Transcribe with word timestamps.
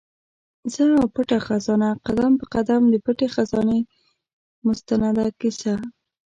زه 0.73 0.83
او 0.99 1.05
پټه 1.15 1.37
خزانه؛ 1.45 1.89
قدم 2.05 2.31
په 2.39 2.45
قدم 2.53 2.81
د 2.89 2.95
پټي 3.05 3.27
خزانې 3.35 3.79
مستنده 4.65 5.25
کیسه 5.39 5.73